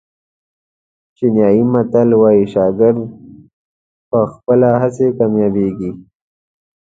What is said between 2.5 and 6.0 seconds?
شاګرد په خپلې هڅې کامیابېږي.